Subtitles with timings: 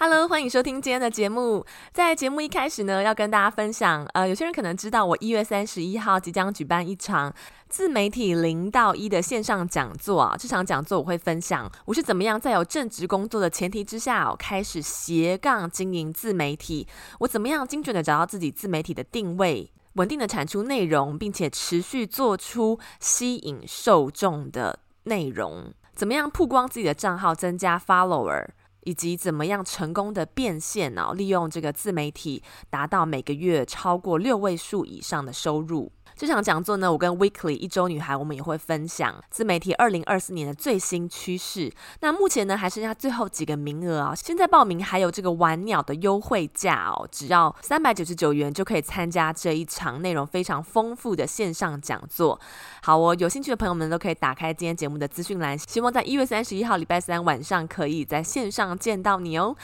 [0.00, 1.66] Hello，欢迎收听今天的节目。
[1.92, 7.34] 在节目一开始呢，要跟大家分享，呃，有些人可能知道，我一月三十一号即将举办一场
[7.68, 10.36] 自媒体零到一的线上讲座啊。
[10.38, 16.86] 这场讲座我会分享我是怎么样在有正职工作的前提之下，我开始斜杠经营自媒体。
[17.18, 25.74] 我怎么样精准的找到自己自媒体的定位，稳定的产出内容，并且持续做出吸引受众的内容。
[25.96, 28.46] 怎么样曝光自己的账号，增加 follower。
[28.88, 31.12] 以及怎么样成功的变现呢？
[31.14, 35.92] 利用这个自媒体，达到每个月超过六位数以上的收入。
[36.18, 41.72] 这场讲座呢，我跟 Weekly 一周女孩，我们也会分享自媒体二零二四年的最新趋势。
[42.00, 52.40] 那目前呢，还剩下最后几个名额啊，现在报名还有这个玩鸟的优惠价哦，只要三百九十九元就可以参加这一场内容非常丰富的线上讲座。
[52.82, 59.54] 好哦，有兴趣的朋友们都可以打开今天节目的资讯栏，希望在一月三十一号礼拜三晚上可以在线上见到你哦。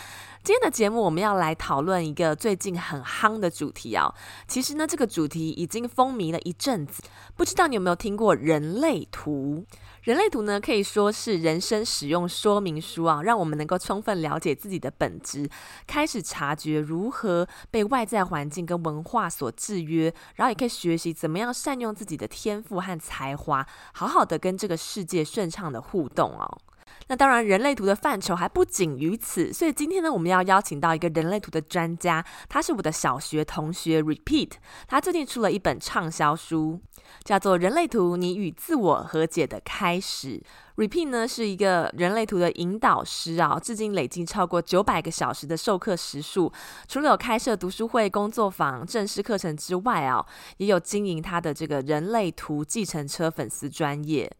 [0.44, 4.14] 今天的节目我们要来讨论一个最近很夯的主题啊。
[4.46, 7.02] 其实呢，这个主题已经风靡了一阵子。
[7.34, 9.64] 不知道你有没有听过人类图？
[10.02, 15.48] 人类图呢，可以说是人生使用说明书啊，让我们能够充分了解自己的本质，
[15.86, 26.58] 开始察觉如何被外在环境跟文化所制约，然后也可以学习怎么样善用自己的天赋和才华，好好的跟这个世界顺畅的互动哦。
[27.08, 34.52] 那当然，人类图的范畴还不仅于此，所以今天呢，我们要邀请到一个人类图的专家，他是我的小学同学 Repeat，
[34.88, 36.80] 他最近出了一本畅销书，
[37.22, 40.38] 叫做《人类图：你与自我和解的开始》。
[40.76, 46.52] Repeat 呢是一个人类图的引导师啊，至今累计超过九百个小时的授课时数，
[46.88, 50.24] 除了有开设读书会、工作坊、正式课程之外啊，
[50.56, 54.32] 也有经营他的这个人类图计程车粉丝专业。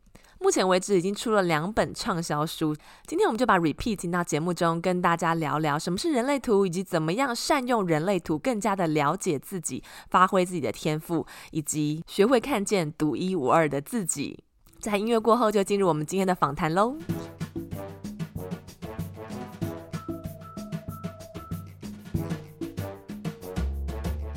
[0.45, 14.39] 目前为止已经出了两本畅销书，今天我们就把 Repeat 请到节目中，跟大家聊聊什么是人类图，以及怎么样善用人类图，更加的了解自己，发挥自己的天赋，以及学会看见独一无二的自己。
[14.81, 16.95] 在音乐过后，就进入我们今天的访谈喽。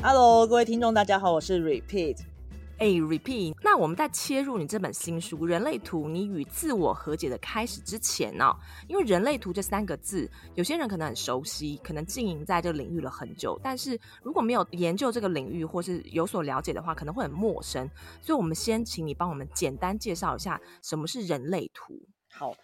[0.01, 2.36] Hello，各位听众，大家好，我是 Repeat。
[2.79, 8.55] 哎，Repeat，那我们在切入你这本新书《人类图：你与自我和解的开始》之前呢、
[8.87, 17.89] 因为人类图这三个字，有些人可能很熟悉，可能经营在这个领域了很久，但是如果没有研究这个领域或是有所了解的话，可能会很陌生。
[18.21, 21.99] 所以，我们先请你帮我们简单介绍一下什么是人类图。
[22.31, 22.55] 好。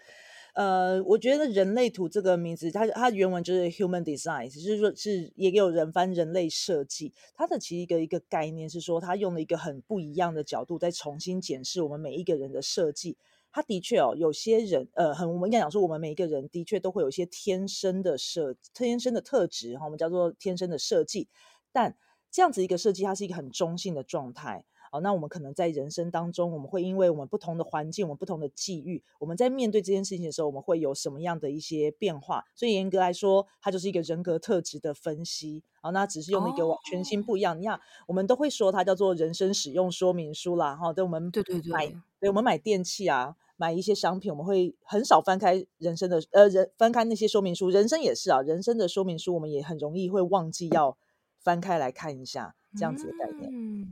[0.53, 7.11] 呃，我觉得人类图这个名字，它它原文就是 human design，只是说是也有人翻人类设计。
[7.35, 13.17] 它的其实一个一个概念是说，它用了一个很不一样的角度，在重新检视我们每一个人的设计。
[13.51, 21.27] 它的确哦，有些人呃，很我们应该讲说，我们每一个人的确都会有一些天生的设天生的特质哈，我们叫做天生的设计。
[21.71, 21.95] 但
[22.31, 24.65] 这样子一个设计，它是一个很中性的状态。
[24.93, 32.45] 好，那我们可能在人生当中，我们会因为我们不同的环境，我们不同的际遇，我们在面对这件事情的时候，我们会有什么样的一些变化？
[32.53, 35.63] 所以严格来说，它就是一个人格特质的分析。
[35.81, 37.59] 好，那只是用了一个全新不一样。
[37.59, 40.75] 你看，我们都会说它叫做人生使用说明书啦。
[40.75, 47.71] 哈，对，我们买，对对对，对我们买电器啊，买一些商品，我们会很少翻开人生的呃人翻开那些说明书。
[47.71, 50.95] 人生也是啊，人生的说明书，我们也很容易会忘记要
[51.39, 53.50] 翻开来看一下，这样子的概念。
[53.51, 53.82] 嗯。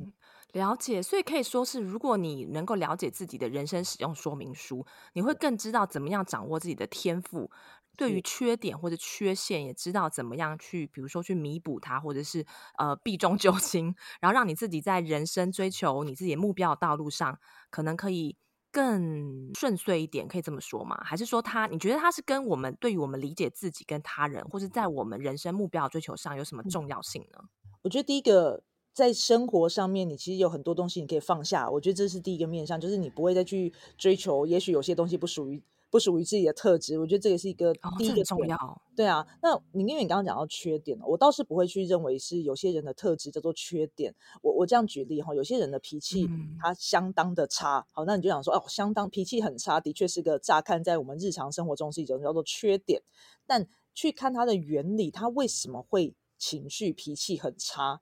[0.54, 7.50] 了解，所以可以说是，如果你能够了解自己的人生使用说明书，你会更知道怎么样掌握自己的天赋，
[7.98, 12.46] 对于缺点或者缺陷，也知道怎么样去，比如说去弥补它，或者是
[12.78, 17.40] 呃避重就轻，然后让你自己在人生追求你自己的目标的道路上，
[17.70, 18.36] 可能可以
[18.74, 21.02] 更顺遂一点，可以这么说吗？
[21.06, 27.40] 还是说他，你觉得他是跟我们对于我们理解自己跟他人，或者在我们人生目标的追求上有什么重要性呢？
[27.84, 28.64] 我觉得第一个。
[28.94, 31.70] 在生活上面，你其实有很多东西你可以放下。
[31.70, 35.62] 我觉得这是第一个面向，就是你不会再去追求，也许有些东西不属于。
[35.92, 38.82] 不属于自己的特质，我觉得这也是一个第一个、哦、重要。
[38.96, 44.16] 对啊，那你因为你刚刚讲到缺点，我倒是不会去认为是有些人的特质叫做缺点。
[44.42, 46.30] 我我这样举例哈，有些人的脾气
[46.62, 53.02] 他相当的差，嗯、好，那你就想说哦，相当脾气很差，的确是个乍看在我们日常生活中是一种叫做缺点。
[53.46, 58.00] 但去看它的原理，他为什么会情绪脾气很差？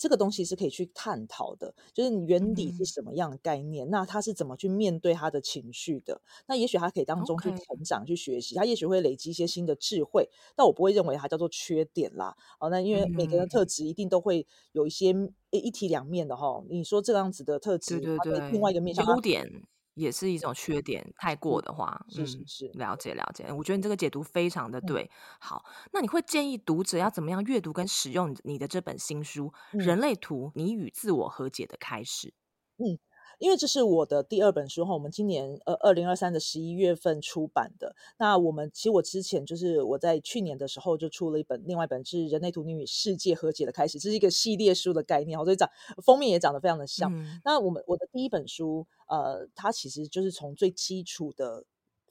[0.00, 6.22] 这个东西是可以去探讨的，就是你原理是什么样的概念，嗯、那他是怎么去面对他的情绪的？
[6.46, 10.26] 那也许他可以当中去成长.去学习，他也许会累积一些新的智慧。
[10.56, 12.34] 但我不会认为它叫做缺点啦。
[12.58, 15.14] 哦，那因为每个人的特质一定都会有一些
[15.50, 16.64] 一体两面的哈。
[16.70, 19.46] 你说这样子的特质，对对对，另外一个面向优点。
[19.94, 23.52] 也是一种缺点，太过的话，是是是，嗯，了解了解。
[23.52, 25.02] 我觉得你这个解读非常的对。
[25.02, 25.08] 嗯、
[25.40, 29.46] 好，那你会建议读者要怎么样阅读跟使用你的这本新书
[29.76, 32.28] 《人类图：你与自我和解的开始》？
[32.78, 32.98] 嗯。
[33.40, 37.96] 因为这是我的第二本书哈，我们今年呃二零二三的十一月份出版的。
[38.18, 45.68] 那我们其实我之前就是我在去年的时候就出了一本，另外一本是《人类图：你与世界和解的开始》，这是一个系列书的概念，所以长
[46.04, 47.10] 封面也长得非常的像。
[47.12, 51.64] 嗯、那我们我的第一本书呃，它其实就是从最基础的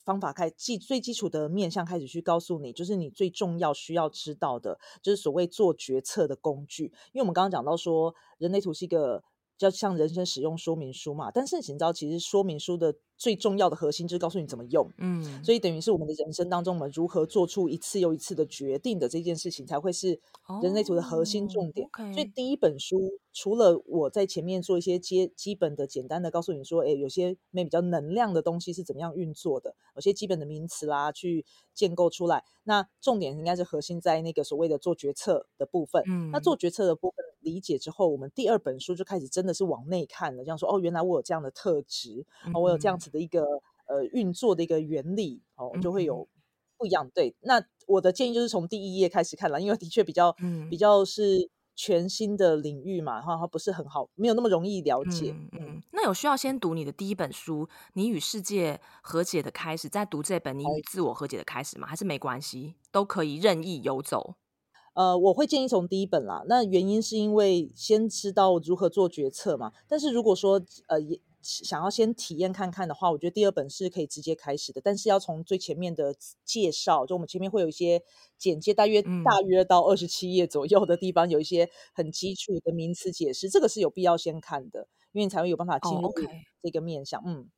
[0.03, 6.85] 方法开，基最基础的面向开始去告诉你，就是你最重要需要知道的，就是所谓做决策的工具。
[7.11, 9.23] 因为我们刚刚讲到说，人类图是一个。
[9.59, 20.17] 就像人生使用说明书嘛，但是你知道，其实说明书的最重要的核心就是告诉你怎么用，嗯，所以等于是我们的人生当中，我们如何做出一次又一次的决定的这件事情，才会是
[20.63, 21.87] 人类图的核心重点。
[21.91, 22.13] Oh, okay.
[22.13, 32.45] 所以第一本书除了我在前面做一些基基本的、简单的告诉你说，哎，有些没比较能量的东西是怎么样运作的，有些基本的名词啦，去建构出来。
[32.63, 36.01] 那重点应该是核心在那个所谓的做决策的部分。
[36.07, 37.25] 嗯，那做决策的部分。
[37.41, 43.43] 理解之后，我们第二本书就开始真的是往内看了，这样说哦，原来我有这样的特质，嗯嗯，我有这样子的一个
[43.87, 46.27] 呃运作的一个原理，哦，就会有
[46.77, 47.09] 不一样。
[47.13, 55.33] 对，那我的建议就是从第一页开始看了，因为的确比较、嗯、比较是全新的领域嘛，哈，它不是很好，没有那么容易了解。
[55.33, 61.87] 嗯，嗯，那有需要先读你的第一本书《你与世界和解的开始》，再读这本《你与自我和解的开始》吗？
[61.87, 64.35] 还是没关系，都可以任意游走？
[64.93, 66.43] 呃，我会建议从第一本啦。
[66.47, 69.71] 那原因是因为先知道如何做决策嘛。
[69.87, 74.81] 但是如果说呃也想要先体验看看的话，我觉得第二本是可以直接开始的。
[74.81, 78.01] 但是要从最前面的介绍，就我们前面会有一些
[78.37, 86.13] 简介，大约、嗯、大约到二十七页左右的地方，有一些很基础的名词解释，这个是有必要先看的，因为你才会有办法进入
[86.61, 87.21] 这个面向。
[87.21, 87.49] 哦 okay、嗯。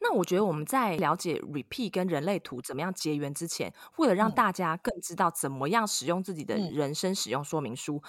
[0.00, 8.02] 那我觉得我们在了解 Repeat 跟人类图怎么样结缘之前，为了让大家更知道怎么样使用自己的人生使用说明书，嗯、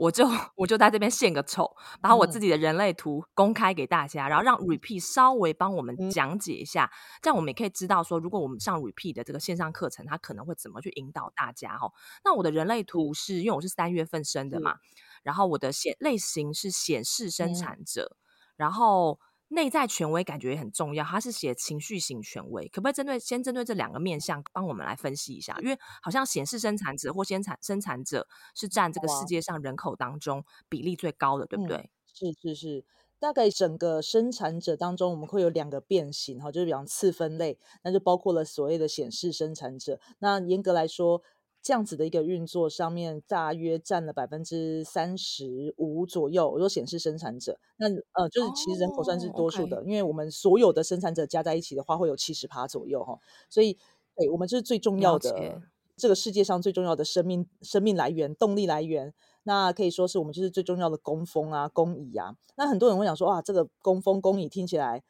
[0.00, 0.26] 我就
[0.56, 11.92] 我就在这边献个丑，把我自己的人类图公开给大家，然后让 Repeat 稍微帮我们讲解一下，这样我们也可以知道说，如果我们上 Repeat 的这个线上课程，它可能会怎么去引导大家哈。
[12.24, 14.76] 那我的人类图是因为我是三月份生的嘛，
[15.22, 18.16] 然后我的显类型是显示生产者，
[18.56, 19.20] 然后。
[19.52, 25.58] 内在权威感觉也很重要，它是写情绪型权威，可不可以针对先针对这两个面向帮我们来分析一下？
[25.60, 31.76] 因为好像显示生产者或先产生产者是占这个世界上人口当中比例最高的，对不对？
[31.76, 32.84] 嗯，是是是，
[33.18, 40.00] 大概整个生产者当中，我们会有两个变形哈，就是比方次分类，那就包括了所谓的显示生产者。
[40.20, 41.22] 那严格来说。
[41.62, 46.48] 这样子的一个运作上面，大约占了百分之三十五左右。
[46.48, 49.86] 我说显示生产者，那呃，就是其实人口算是多数的，oh.
[49.86, 53.18] 因为我们所有的生产者加在一起的话，会有七十趴左右哈。
[53.50, 53.76] 所以，
[54.16, 55.60] 对，我们就是最重要的
[55.96, 59.12] 这个世界上最重要的生命生命来源、动力来源。
[59.42, 62.36] 那可以说是我们就是最重要的工蜂啊、工蚁啊。
[62.56, 65.02] 那很多人会想说，哇，这个工蜂、工蚁听起来。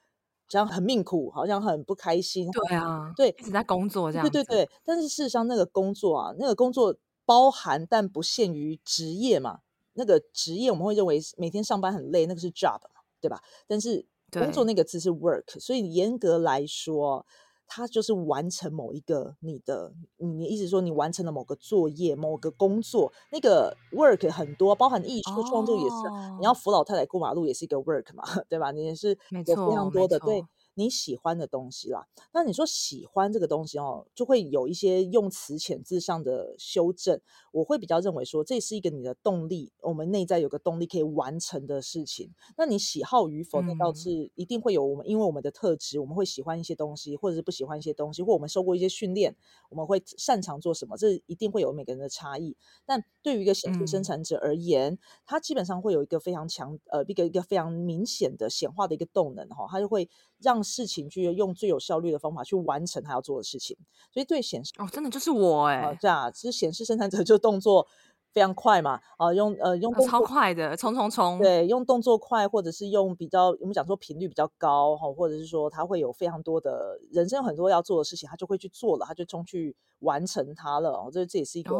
[0.50, 2.50] 这样很命苦，好像很不开心。
[2.50, 4.28] 对啊，对，一直在工作这样。
[4.28, 9.61] 对对对，但是事实上，那个工作啊，那个工作包含但不限于职业嘛。
[9.95, 13.40] 那个职业我们会认为每天上班很累，那个是 job 嘛，对吧？
[13.69, 17.25] 但是工作那个字是 work，所以严格来说。
[17.72, 25.94] 它就是完成某一个你的，你意思说你完成了某个作业、某个工作，那个 work 很多，包含艺术创作也是。
[26.08, 26.40] Oh.
[26.40, 28.72] 你要扶老太太过马路也是一个 work 嘛， 对吧？
[28.72, 30.44] 你也是有非常多的对。
[30.74, 32.06] 你喜欢的东西啦。
[32.32, 37.20] 那你说喜欢这个东西哦，就会有一些用词遣字上的修正。
[37.52, 42.32] 我会比较认为说，这是一个你的动力，我们内在有个动力可以完成的事情。
[42.56, 49.34] 那你喜好与否，那倒是一定会有我们，因为我们的特质，我们会喜欢一些东西，或者是不喜欢一些东西，或我们受过一些训练，
[49.68, 52.56] 我们会擅长做什么，这一定会有每个人的差异。
[52.86, 60.08] 但对于一个显著生产者而言，他基本上会有一个非常强，呃，一个一个非常明显的显化的一个动能哈，他就会
[60.42, 63.76] 让事情去用最有效率的方法去完成他要做的事情。
[64.11, 67.87] 所以对显示哦，真的就是我哎、呃，这样其实显示生产者就动作
[68.32, 80.92] 非常快嘛，啊、呃，用呃用超快的冲冲冲，对，用动作快，或者是用比较我们讲说频率比较高哈，或者是说他会有非常多的人生有很多要做的事情，他就会去做了，他就冲去完成它了。
[80.92, 81.76] 哦，这这也是一个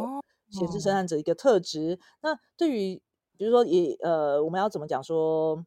[0.49, 1.93] 显示生产者一个特质。
[1.93, 3.01] 哦、那对于
[3.37, 5.65] 比如说也呃，我们要怎么讲说？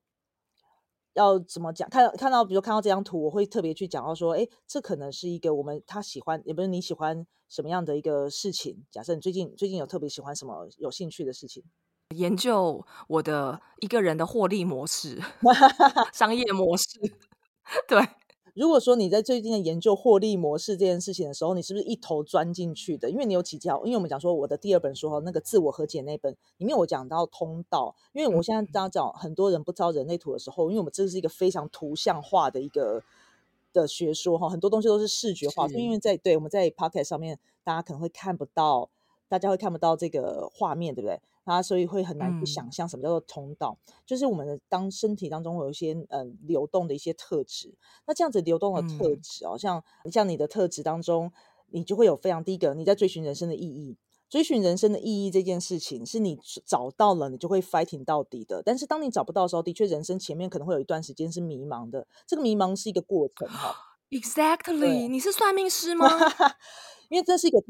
[1.15, 1.89] 要怎么讲？
[1.89, 8.85] 看看到，比如看到这张图，我会特别去讲到说，哎，这可能是一个我们他喜欢，也不是你喜欢什么样的一个事情。
[8.91, 11.65] 假设你最近最近有特别喜欢什么有兴趣的事情，
[12.15, 15.21] 研究我的一个人的获利模式，
[16.13, 16.87] 商业模式，
[17.89, 18.24] 对。
[18.55, 23.11] 如果说你在最近的研究获利模式这件事情的时候，你是不是一头钻进去的？
[23.11, 27.97] 因为你有几条，因为我们讲说我的第二本书哈，那个自我和解那本里面我讲到通道。
[28.13, 33.03] 因为我现在大家讲很多人不知道人类图的时候，因为我们这是一个非常图像化的一个
[33.73, 38.89] 的学说哈，很多东西都是视觉化，是因为在对我们在 p o c k e t 上面，大家可能会看不到，
[39.29, 41.21] 大家会看不到这个画面，对不对？
[41.45, 47.75] 啊，所以会很难去想象什么叫做通道，嗯、就是我们的当身体当中有一些嗯、呃、流动的一些特质。
[48.07, 51.33] 那这样子流动的特质哦，嗯、像像你的特质当中，
[51.71, 53.97] 你就会有非常第一个你在追寻人生的意义。
[54.31, 58.61] 追寻人生的意义这件事情，是你找到了，你就会 fighting 到底的。
[58.65, 62.09] 但是当你找不到的时候，的确人生前面可能会有一段时间是迷茫的。
[62.27, 63.77] 这个迷茫是一个过程哈。
[64.11, 66.09] Exactly，你是算命师吗？
[67.09, 67.67] 因为这是一个特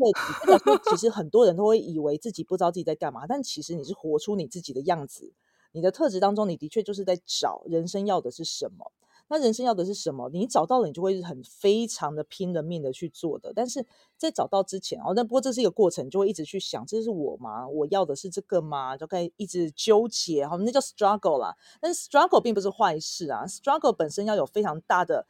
[0.59, 5.33] 质，其实很多人都会以为自己不知道自己在干嘛，但其实你是活出你自己的样子。
[5.73, 8.93] 你的特质当中，你的确就是在找人生要的是什么。
[9.27, 10.29] 那人生要的是什么？
[10.29, 13.53] 你找到了，你就会很非常的拼了命的去做的。
[13.57, 13.85] 但是
[14.19, 17.67] 在找到之前哦，那不过这是一个过程，就会一直去想，这是我吗？
[17.67, 18.97] 我要的是这个吗？
[18.97, 21.57] 就可以一直纠结，好，那叫 struggle 啦。
[21.81, 25.27] 但是 struggle 并不是坏事啊，struggle 本身要有非常大的。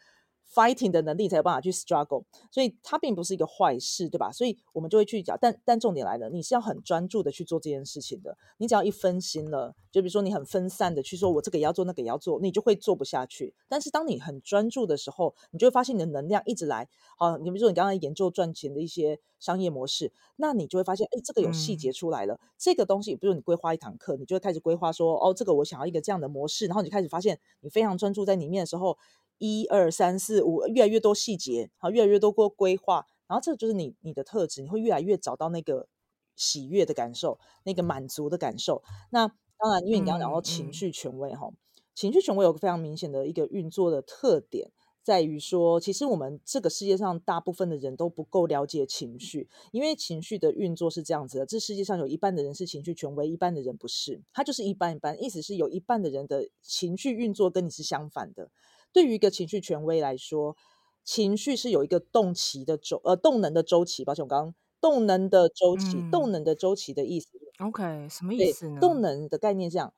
[0.52, 4.30] Fighting 的能力才有办法去 struggle，所以它并不是一个坏事，对吧？
[4.30, 8.36] 所以我们就会去讲，但但重点来了，你是要很专注的去做这件事情的。
[8.58, 13.54] 你只要一分心了，就比如说你很分散的去说，我这个也要做，那个也要做，你就会做不下去。
[13.68, 16.88] 但是当你很专注的时候，你就会发现你的能量一直来。
[17.18, 22.34] 好，你比如说你刚刚研究赚钱的一些商业模式，那你就会发现，哎，这个有细节出来了。
[22.34, 28.96] 嗯、这个东西，比如你规划一堂课，你就会开始规划说，哦，这个我想要一个这样的模式，然后你就开始发现，你非常专注在里面的时候。
[29.38, 35.88] 一二三四五，越来越多细节，好，越来越多过规划，然后这就是你你的特质，你会越来越找到那个
[36.36, 38.82] 喜悦的感受，那个满足的感受。
[39.10, 41.56] 那当然，因为你刚刚讲到情绪权威哈，嗯嗯、
[41.94, 44.70] 情绪权威有个非常明显的一个运作的特点，
[45.02, 58.50] 在于说，其实我们这个世界上大部分的人都不够了解情绪，因为情绪的运作是这样子的：这世界上有一半的人是情绪权威，一半的人不是，他就是一般一般，意思是有一半的人的情绪运作跟你是相反的。
[58.94, 60.56] 对于一个情绪权威来说，
[61.04, 64.04] 情绪是有一个动期的周，呃，动能的周期。
[64.04, 67.28] 抱歉，我刚刚动能的周期，嗯、动能的周期的意思。
[67.58, 68.80] OK，什么意思呢？
[68.80, 69.92] 动能的概念是这样，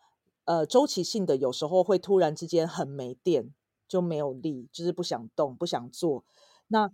[0.47, 3.53] 呃，周期性的有时候会突然之间很没电，
[3.89, 6.25] 就没有力，就是不想动，不想做。
[6.69, 6.91] 那、哦、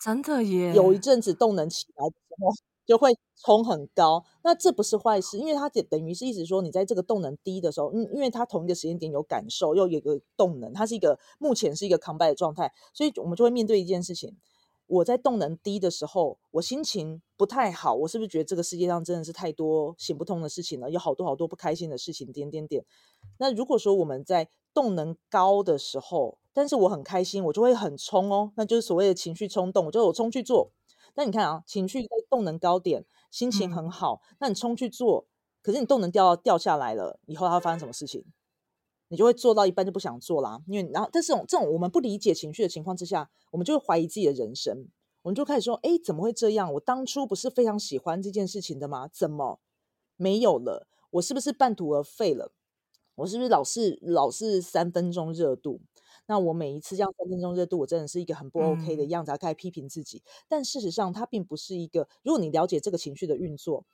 [0.00, 2.52] 真的耶，有一阵子动能起来之后。
[2.86, 14.36] 就会冲很高，那这不是坏事，因为它等等于是一直说，你在这个动能低的时候，嗯，因为它同一个时间点有感受，又有一个动能，它是一个目前是一个 c o m b i 的状态，所以我们就会面对一件事情：
[14.86, 20.90] 我在动能低的时候，我心情不太好，我是不是觉得这个世界上真的是太多行不通的事情了？
[20.90, 22.84] 有好多好多不开心的事情，点点点。
[23.38, 30.72] 那如果说我们在动能高的时候，但是我很开心，我就会很冲哦，那就是所谓的情绪冲动，我就我冲去做。
[31.14, 35.26] 那你看啊，情绪在动能高点，心情很好，嗯、那你冲去做，
[35.62, 38.24] 可是你动能掉掉下来了，以后它会发生什么事情？
[39.08, 44.86] 你就会做到一半就不想做啦，因为然后，但是这种这种我们不理解情绪的情况之下，我们就会怀疑自己的人生，
[45.22, 46.72] 我们就开始说，哎，怎么会这样？
[46.74, 49.08] 我当初不是非常喜欢这件事情的吗？
[49.12, 49.58] 怎么
[50.16, 50.86] 没有了？
[51.10, 52.52] 我是不是半途而废了？
[53.16, 55.80] 我是不是老是老是三分钟热度？
[56.30, 60.18] 那我每一次这样三分钟热度，我真的是一个很不 OK 的样子，开始批评自己。
[60.18, 62.06] 嗯、但事实上，它并不是一个。
[62.22, 63.84] 如果你了解这个情绪的运作，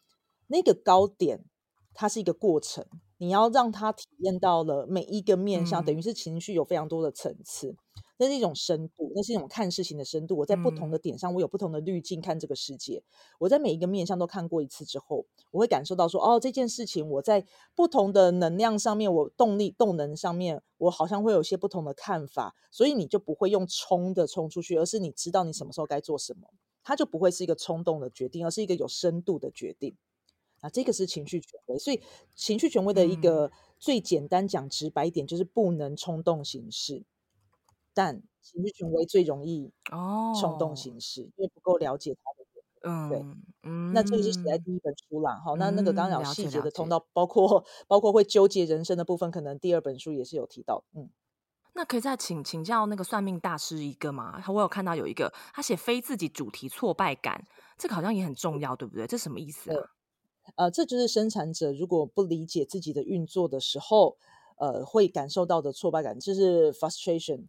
[0.48, 1.46] 那个高点，
[1.94, 2.84] 它是一个过程。
[3.16, 7.74] 你要让他体验到了每一个面向，嗯、等于是情绪有非常多的层次。
[8.18, 10.36] 那是一种深度，那是一种看事情的深度。
[10.36, 12.96] 我在不同的点上，我有不同的滤镜看这个世界。
[12.96, 13.04] 嗯、
[13.40, 17.44] 我在每一个面向都看过一次之后，我会感受到说，哦，这件事情我在
[17.74, 22.54] 不同的能量上面，我动力动能上面，我好像会有些不同的看法。
[22.70, 26.48] 所以你就不会用冲的冲出去，而是你知道你什么时候该做什么，
[26.82, 29.94] 它就不会是一个冲动的决定，而是一个有深度的决定。
[30.60, 31.78] 啊，这个是情绪权威。
[31.78, 32.00] 所以
[32.34, 37.04] 情绪权威的一个最简单讲直白一点，就是不能冲动行事。
[37.96, 39.72] 但情绪权威最容易
[40.38, 42.62] 冲动行事，哦、因为不够了解他的人。
[42.82, 43.24] 嗯，对，
[43.62, 45.36] 嗯，那这个是写在第一本书啦。
[45.42, 50.84] 哈、嗯，那那个刚刚讲细节的通道，包括包括会纠结人生的部分，可能第二本书也是有提到。
[50.94, 51.08] 嗯，
[51.72, 54.44] 那可以再请请教那个算命大师一个吗？
[54.48, 57.42] 我有看到有一个他写非自己主题挫败感，
[57.78, 59.06] 这个好像也很重要，对不对？
[59.06, 59.90] 这什么意思啊？
[60.54, 64.16] 呃，这就是生产者如果不理解自己的运作的时候，
[64.58, 67.46] 呃，会感受到的挫败感，就是 frustration。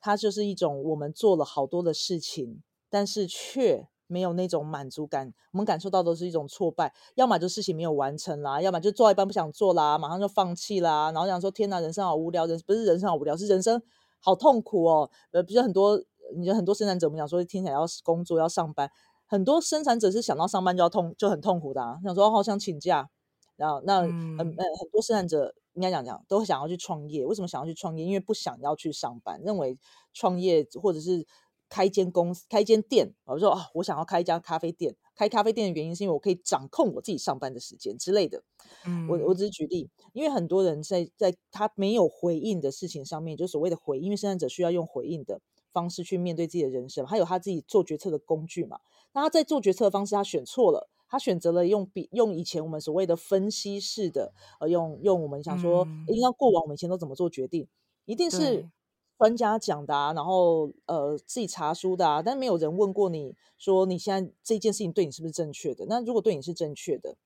[0.00, 5.32] 它就是一种我们做了好多的事情，但是却没有那种满足感。
[5.52, 13.80] 我们感受到的是一种挫败，要么就事情没有完成啦，要么就做到一半不想做啦，马上就放弃啦，然后想说天哪，人生好无聊，人不是人生好无聊，是人生
[14.20, 15.10] 好痛苦哦。
[15.32, 16.02] 呃，比如很多，
[16.36, 18.90] 你觉得很多生产者，我们讲说听起来要工作要上班，
[19.26, 23.08] 很多生产者是想到上班就要痛就很痛苦的啊，想说好想请假，
[23.56, 24.56] 然后那很、嗯、很
[24.90, 25.54] 多生产者。
[25.74, 27.24] 应该讲讲，都想要去创业。
[27.24, 28.04] 为什么想要去创业？
[28.04, 29.78] 因为不想要去上班，认为
[30.12, 31.26] 创业或者是
[31.68, 33.14] 开一间公司、开一间店。
[33.24, 34.96] 我说啊，我想要开一家咖啡店。
[35.14, 38.42] 开咖啡店的原因是因为我可以掌控我自己上班的时间之类的。
[38.86, 45.40] 嗯，我我只是举例，因为很多人在在他没有回应的事情上面，就所谓的回应，因为生产者需要用回应的
[45.72, 48.80] 方式去面对自己的人生，还有他自己做决策的工具嘛。
[49.12, 50.88] 那他在做决策的方式，他选错了。
[51.10, 57.66] 他选择了用比用以前我们所谓的分析式的，呃，用用我们想说，应该过往我们以前都怎么做决定，
[58.04, 58.70] 一定是
[59.18, 65.84] 专家讲的啊，然后呃自己查书的啊，但没有人问过你说你现在这件事情对你是不是正确的？
[65.86, 67.16] 那如果对你是正确的，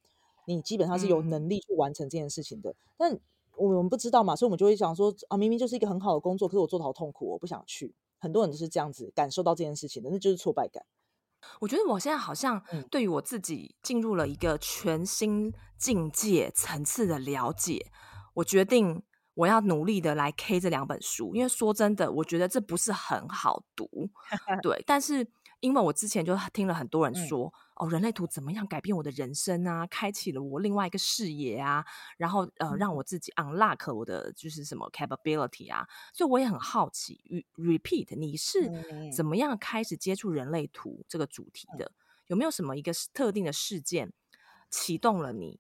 [0.46, 2.70] 你基本上是有能力去完成这件事情的。
[2.70, 3.20] 嗯、但
[3.56, 7.94] 我们不知道嘛，所以我们就会想说啊，明明就是一个很好的工作，可是我做的好痛苦，我不想去。
[8.18, 10.84] 很多人都是这样子感受到这件事情的，那就是挫败感。
[11.60, 17.90] 我觉得我现在好像对于我自己进入了一个全新境界层次的了解。
[18.34, 19.02] 我决定
[19.34, 23.88] 我要努力的来 K 这两本书，因为说真的，我觉得这不是很好读，
[24.62, 25.26] 对，但是。
[25.64, 29.86] 因为我之前就听了很多人说，嗯、哦，人类图怎么样改变我的人生啊？
[29.86, 31.82] 开启了我另外一个视野啊，
[32.18, 37.46] 然后呃，嗯、让我自己 unlock 我的就是什么 capability 啊，所以我也很好奇。
[37.56, 38.70] repeat，你是
[39.10, 41.86] 怎么样开始接触人类图这个主题的？
[41.86, 41.94] 嗯、
[42.26, 44.12] 有没有什么一个特定的事件
[44.68, 45.58] 启动了你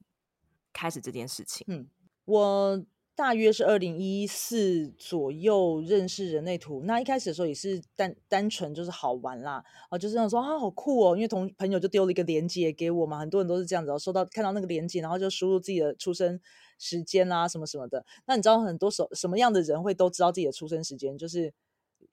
[0.74, 1.64] 开始这件事情？
[1.66, 1.88] 嗯，
[2.26, 2.84] 我。
[3.16, 16.40] 大约是二零一四左右认识人类图，那一开始的时候也是单单纯就是好玩啦，啊，就是想说啊好酷哦，因为同朋友就丢了一个链接给我嘛，很多人都是这样子，然后收到看到那个链接，然后就输入自己的出生
[16.76, 18.04] 时间啊什么什么的。
[18.26, 21.16] 那你知道很多什什么样的人会都知道自己的出生时间？
[21.16, 21.52] 就是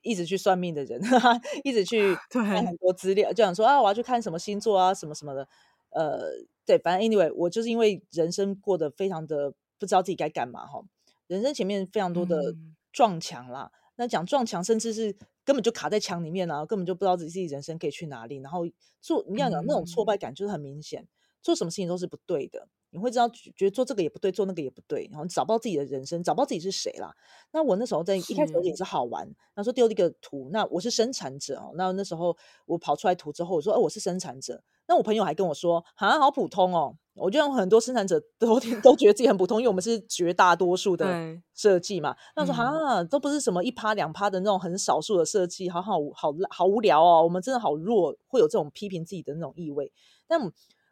[0.02, 5.48] 一直去算命的人，哈哈，一直去 看很多资料，就想说啊我要去看什么星座啊什么什么的。
[5.90, 6.20] 呃，
[6.64, 9.52] 对，反正 anyway，我就是因为人生过得非常的。
[9.82, 10.80] 不知道自己该干嘛哈，
[11.26, 12.54] 人生前面非常多的
[12.92, 13.68] 撞墙啦。
[13.74, 15.12] 嗯、那讲撞墙，甚至是
[15.44, 18.36] 根本就卡在墙里面啊，根本就不知道自己人生可以去哪里。
[18.36, 18.60] 然后
[19.00, 21.08] 做你要讲那种挫败感，就是很明显，嗯、
[21.42, 22.68] 做什么事情都是不对的。
[22.90, 27.12] 你会知道，觉得做这个也不对，做那个也不对，然后找不到自己的人生，找不到自己是谁啦。
[27.50, 31.72] 那我那时候在一开始也是好玩，那说丢了一个图，那我是生产者哦。
[31.74, 34.62] 那那时候我跑出来图之后，我说哦，我是生产者。
[34.86, 36.94] 那我朋友还跟我说，好像好普通哦。
[37.14, 41.06] 我觉得很多生产者都 都觉得自己很普通，因为我们是绝大多数的
[41.54, 42.16] 设计嘛。
[42.34, 47.22] 那说啊，都不是什么一趴两趴的那种很少数的设计，好好好好无聊哦。
[47.22, 49.92] 我们真的好弱，会有这种批评自己的那种意味。
[50.26, 50.40] 但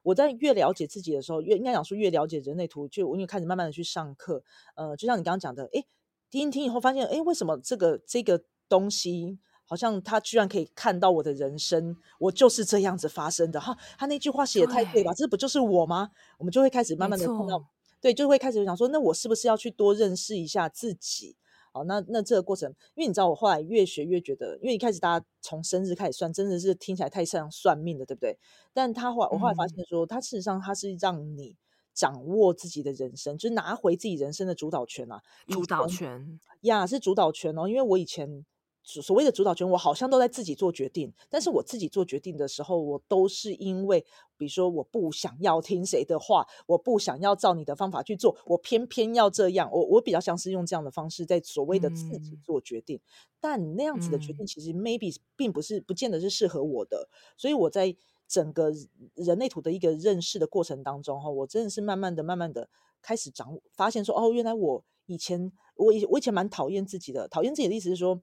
[0.03, 4.43] 我在越了解自己的时候，越应该讲说越了解人类图，就我因为开始慢慢的去上课。
[4.75, 5.87] 呃，就像你刚刚讲的，诶，
[6.31, 9.39] 听一听以后发现，诶，为什么这个这个东西？
[9.71, 13.79] 好像他居然可以看到我的人生，我就是这样子发生的哈。
[13.97, 15.13] 他那句话写的太对吧？
[15.13, 16.11] 对，这不就是我吗？
[16.39, 17.65] 我们就会开始慢慢的碰到，
[18.01, 21.37] 对，就会开始想说，那我是不是要去多认识一下自己？
[21.71, 28.37] 好，那那这个过程，因为你知道，我后来越学越觉得，因为一开始大家从生日开始算，真的是听起来太像算命的，对不对？
[28.75, 31.57] 但他后来我后来发现说，他、嗯、事实上他是让你
[31.95, 37.69] 掌握自己的人生，就是拿回自己人生的主导权啊，主导权呀，是主导权哦。
[37.69, 38.45] 因为我以前。
[38.83, 44.01] 所谓的主导权，我好像都在自己做决定，但是我自己做决定的时候，我都是因为，
[44.37, 53.01] 比如说我不想要听谁的话，我不想要照你的方法去做，我偏偏要这样，我我比较像是用这样的方式在所谓的自己做决定，嗯、
[53.39, 57.95] 但那样子的决定其实 maybe 并不是不见得是适合我的，所以我在
[58.27, 58.73] 整个
[59.15, 62.69] 人类图的一个认识的过程当中，哈，我真的是慢慢的、慢慢的
[63.03, 68.21] 开始掌握，发现说，哦，原来我以前我以我以前蛮讨厌自己的，讨厌自己的意思是说。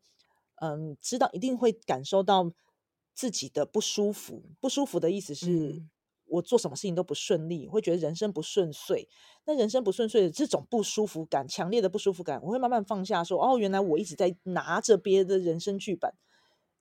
[0.60, 2.52] 嗯，知道一定会感受到
[3.14, 4.44] 自己的不舒服。
[4.60, 5.84] 不舒服的意思是
[6.26, 9.08] 我做什么事情都不顺利，会觉得人生不顺遂。
[9.46, 16.12] 那人生不顺遂的这种不舒服感，强烈的不舒服感，我会慢慢放下说，说哦，原来我一直在拿着别的人生剧本，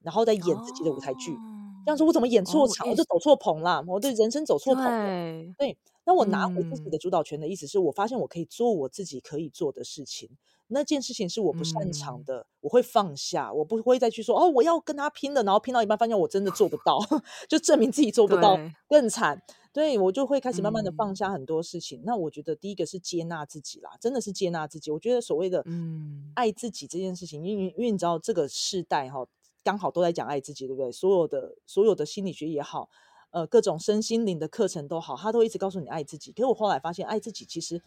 [0.03, 1.33] 然后在演自己的舞台剧。
[1.33, 4.97] 哦、这样说，我怎么演错场，哦、我就走错棚了，我的人生走错棚了。
[5.05, 10.31] 对，对，那我拿回自己的主导权的意思是我发现我可以做我自己可以做的事情。
[10.69, 16.99] 那件事情是我不擅长的，嗯、我会放下，我不会再去说哦，我要跟他拼了，然后拼到一半发现我真的做不 到，
[17.49, 19.41] 就证明自己做不到更惨。
[19.73, 22.01] 对，我就会开始慢慢的放下很多事情。
[22.01, 24.91] 嗯、那我觉得第一个是接纳自己啦，真的是接纳自己。
[24.91, 29.25] 我觉得所谓的嗯爱自己这件事情，因为因为你知道这个世代哈，
[29.63, 30.91] 刚好都在讲爱自己，对不对？
[30.91, 32.89] 所有的所有的心理学也好，
[33.37, 36.33] 呃，各种身心灵的课程都好，他都一直告诉你爱自己。
[36.33, 37.83] 可是我后来发现，爱自己其实。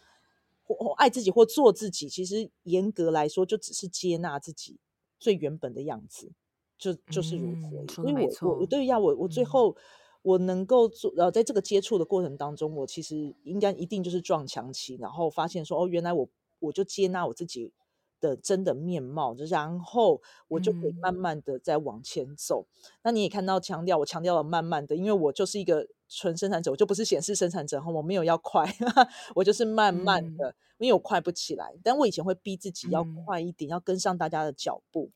[0.62, 4.78] 或爱自己或做自己，其实严格来说，就只是接纳自己
[5.18, 6.30] 最原本的样子，
[6.78, 7.94] 就就是如此。
[7.96, 9.76] 所以我我我对呀，我我最后
[10.22, 16.28] 我能够做，呃，在这个接触的过程当中，我其实应该一定就是撞墙期，然后发现说，哦，原来我
[16.60, 17.72] 我就接纳我自己
[18.20, 22.62] 的真的面貌，然后我就可以慢慢的再往前走。
[22.62, 28.64] 嗯、那你也看到强调，我强调了慢慢的，因为我就是一个纯生产者，我就不是显示生产者哈，我没有要快，
[29.34, 31.74] 我就是慢慢的，嗯、因为我快不起来。
[31.82, 35.10] 但我以前会逼自己要快一点，嗯、要跟上大家的脚步。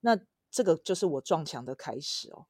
[0.00, 0.18] 那
[0.50, 2.46] 这个就是我撞墙的开始哦。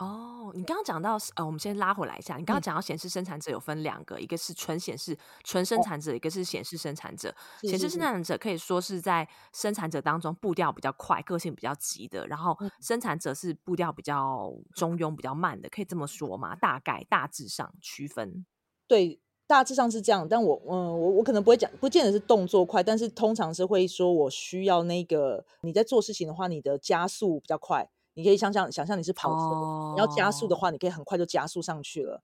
[0.00, 2.38] 哦，你刚刚讲到呃，我们先拉回来一下。
[2.38, 7.34] 你刚刚讲到显示生产者有分两个，嗯、一个是纯显示纯生产者，哦、一个是显示生产者。
[7.60, 16.56] 显示生产者可以说是在生产者当中步调比较快、个性比较急的，然后生产者是步调比较中庸、比较慢的，可以这么说吗？
[16.56, 18.46] 大概大致上区分。
[18.88, 20.26] 对，大致上是这样。
[20.26, 27.90] 但我嗯，我我可能不会讲，不见得是动作快，但是通常是会说我需要那个你在做事情的话，你的加速比较快。
[28.14, 29.94] 你可以想象，想象你是跑车，oh.
[29.94, 32.22] 你要加速的话，你可以很快就加速上去了。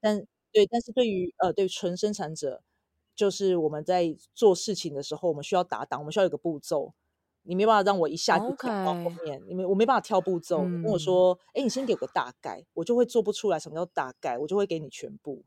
[0.00, 2.62] 但对，但是对于呃，对纯生产者，
[3.14, 6.94] 就是我们在做事情的时候，我们需要打档，我们需要有个步骤。
[7.48, 10.64] 你没办法让我一下子跳到后面，你没.我没办法跳步骤。
[10.64, 13.58] 嗯、你跟我说，哎，你先给我个大概，我就会做不出来。
[13.58, 14.36] 什么叫大概？
[14.38, 15.44] 我就会给你全部。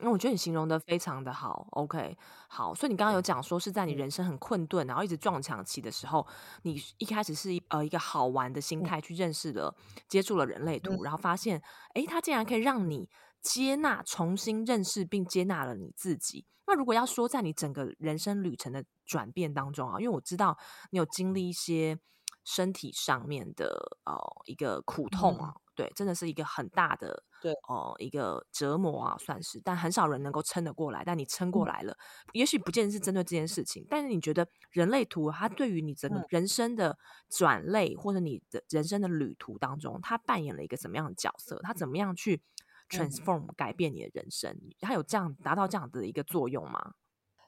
[0.00, 2.16] 那我觉得你形容的非常的好，OK，
[2.48, 6.24] 好，所以你刚刚有讲说是在你人生很困顿，然后一直撞墙期的时候，
[6.62, 9.74] 你一开始是一呃一个好玩的心态去认识了、
[10.06, 11.60] 接触了人类图，然后发现，
[11.94, 13.08] 哎，它竟然可以让你
[13.42, 16.46] 接纳、重新认识并接纳了你自己。
[16.66, 20.56] 那如果要说在你整个人生旅程的转变当中啊，因为我知道
[20.90, 21.98] 你有经历一些
[22.44, 25.54] 身体上面的呃一个苦痛啊。
[25.74, 29.60] 对，真的是一个很大的，对哦、呃，一个折磨啊，算是。
[29.64, 31.92] 但很少人能够撑得过来，但你撑过来了。
[31.92, 36.98] 嗯、也许不见得是针对这件事情，但是你觉得人类图它对于你整个人生的
[37.28, 41.60] 转类，嗯、或者你的人生的旅途当中，它扮演了一个什么样的角色？
[41.62, 42.42] 它怎么样去
[42.88, 44.58] transform、嗯、改变你的人生？
[44.80, 46.94] 它有这样达到这样的一个作用吗？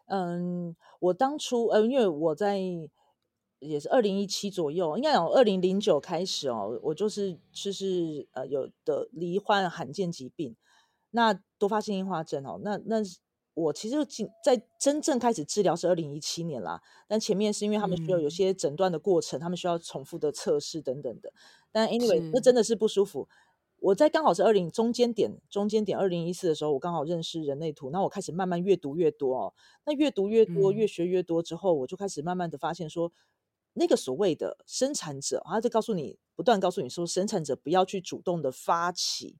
[0.07, 2.61] 嗯，我当初呃，因为我在。
[3.61, 10.57] 也是二零一七左右，应该有二零零九开始哦，我就是就是呃有的罹患罕见疾病，
[11.11, 12.97] 那多发性硬化症哦，那那
[13.53, 21.31] 我其实进在真正开始治疗是二零一七年啦，但前面是因为他们需要有些诊断的过程，嗯、他们需要重复的测试等等的，
[21.71, 23.29] 但 anyway 那真的是不舒服。
[23.81, 33.13] 我在刚好是二零中间点中间点二零一四的时候，我刚好认识人类图，那我开始慢慢越读越多哦，那越读越多，越学越多之后，嗯、我就开始慢慢的发现说。
[33.75, 39.37] 那个所谓的生产者，他就告诉你，不断告诉你说，生产者不要去主动的发起。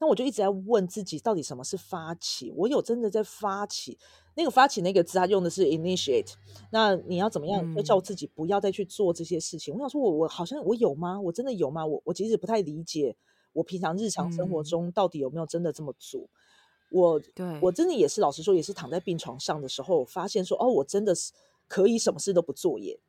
[0.00, 2.52] 那我就一直在问自己，到底什么是发起？
[2.56, 3.98] 我有真的在发起？
[4.36, 6.34] 那个发起那个字，他用的是 initiate。
[6.70, 7.74] 那你要怎么样？
[7.74, 9.74] 要叫自己不要再去做这些事情？
[9.74, 11.20] 嗯、我想说我，我我好像我有吗？
[11.20, 11.84] 我真的有吗？
[11.84, 13.16] 我我其实不太理解，
[13.52, 16.20] 我平常日常生活中到底有没有真的这么做？
[16.20, 16.28] 嗯、
[16.92, 21.32] 我对我真的也是，老实说，也是躺在病床上的时候，发现说，哦，我真的是
[21.66, 23.00] 可以什么事都不做耶。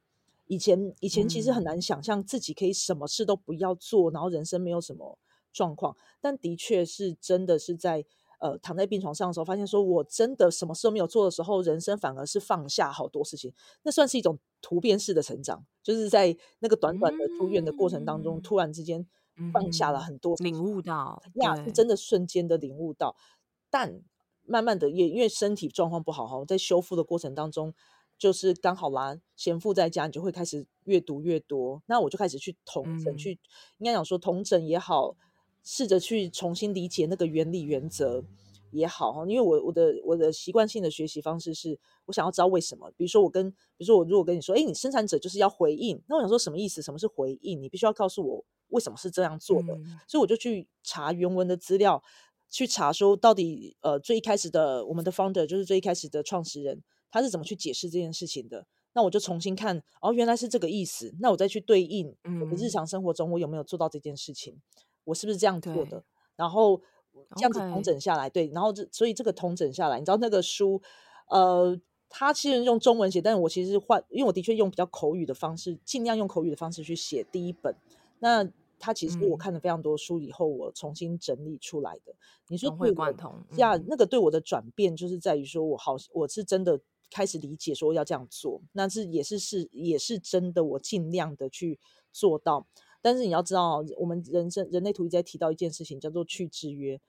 [0.50, 5.20] 以前以前其实很难想象自己可以什么事都不要做，嗯、然后人生没有什么
[5.54, 5.96] 状况。
[6.20, 8.04] 但的确是真的是在
[8.40, 13.54] 呃躺在病床上的时候，发现说我真的什么事都没有做的时候，人生反而是放下好多事情。
[13.84, 19.06] 那算是一种突变式的成长，就是在那个短短的住院的过程当中，嗯、突然之间
[19.54, 23.16] 放下了很多，领悟到呀，是真的瞬间的领悟到。
[23.70, 24.02] 但
[24.48, 27.76] 慢慢的，也因为身体状况不好哈，在修复的过程当中。
[28.20, 31.82] 就是刚好啦，闲赋在家，你就会开始越读越多。
[31.86, 33.32] 那我就开始去统整，嗯、去
[33.78, 35.16] 应该讲说统整也好，
[35.64, 38.22] 试着去重新理解那个原理原则
[38.72, 39.26] 也好。
[39.26, 42.92] 因为我我的我的习惯性的学习方式是，我想要知道为什么。
[42.98, 46.82] 比如说我跟，比如说我如果跟你说，哎，你生产者就是要回应，那我想说什么意思？
[46.82, 47.62] 什么是回应？
[47.62, 49.74] 你必须要告诉我为什么是这样做的。
[49.76, 52.04] 嗯、所以我就去查原文的资料，
[52.50, 56.84] 去查说到底呃最一开始的我们的 founder 就是最一开始的创始人。
[57.12, 58.66] 他是怎么去解释这件事情的？
[58.94, 61.14] 那我就重新看，哦，原来是这个意思。
[61.20, 64.56] 那我再去对应我的日常生活中，我有没有做到这件事情？
[64.56, 64.62] 嗯、
[65.04, 66.04] 我是不是这样做的？
[66.36, 66.82] 然后
[67.36, 70.82] 这样子统整下来.对，然后这所以这个统整下来，你知道那个书，
[71.30, 77.76] 呃，他其实用中文写，但是我其实换，因为我的确用比较口语的方式，尽量用口语的方式去写第一本。
[78.18, 78.44] 那
[78.80, 82.16] 它其实我看了非常多书以后，嗯、我重新整理出来的。
[82.48, 83.80] 你说会贯通呀？
[83.88, 86.82] 那个对我的转变，就是在于说我好，我是真的。
[87.10, 91.80] 开始理解说要这样做，那是也是是也是真的，我尽量的去
[92.12, 92.68] 做到。
[93.02, 97.00] 但是你要知道，我们人生人类图一直在提到一件事情，叫做去制约。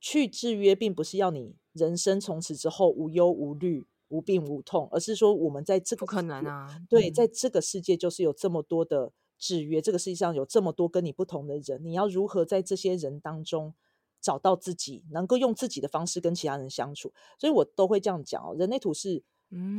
[0.00, 13.74] 去制约并不是要你人生从此之后无忧无虑、无病无痛，而是说我们在这个不可能啊，对，在这个世界就是有这么多的制约，嗯、这个世界上有这么多跟你不同的人，你要如何在这些人当中
[14.20, 17.12] 找到自己，能够用自己的方式跟其他人相处？
[17.38, 19.24] 所以我都会这样讲哦，人类图是。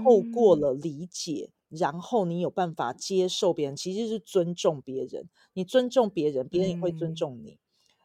[0.04, 5.30] 透过了理解，嗯、然后你有办法接受别人，其实是尊重别人。
[5.54, 7.52] 你尊重别人，别人也会尊重你。
[7.52, 7.60] 嗯、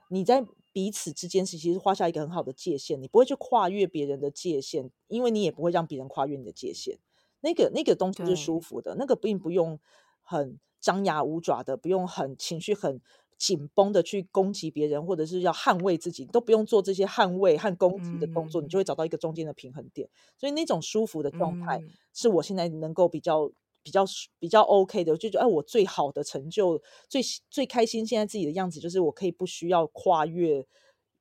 [0.08, 6.98] 你在彼此之间是其实画下一个很好的界限，你不会去跨越别人的界限，因为你也不会让别人跨越你的界限。
[7.40, 9.78] 那个那个东西是舒服的，那个并不用
[10.22, 13.00] 很张牙舞爪的，不用很情绪很。
[13.42, 20.08] 紧绷的去攻击别人，或者是要捍卫自己，都不用做这些捍卫和攻击的工作，嗯、你就会找到一个中间的平衡点。
[20.38, 23.50] 所以那种舒服的状态，嗯、是我现在能够比较
[23.82, 24.04] 比较
[24.38, 25.10] 比较 OK 的。
[25.10, 30.64] 我就觉得，哎，我最好的成就，最最开心，现在自己的样子，就是我可以不需要跨越，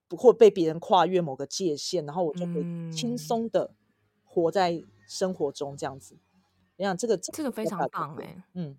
[0.07, 3.73] 不会被别人跨越某个界限，然后我就可以轻松的
[4.23, 6.19] 活在生活中这样子。
[6.77, 8.77] 你想，这个这个非常棒哎、欸，嗯。